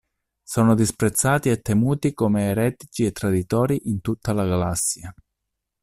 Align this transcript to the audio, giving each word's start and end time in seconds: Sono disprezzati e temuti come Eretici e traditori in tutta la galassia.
Sono 0.41 0.73
disprezzati 0.73 1.49
e 1.51 1.61
temuti 1.61 2.15
come 2.15 2.47
Eretici 2.49 3.05
e 3.05 3.11
traditori 3.11 3.87
in 3.91 4.01
tutta 4.01 4.33
la 4.33 4.47
galassia. 4.47 5.13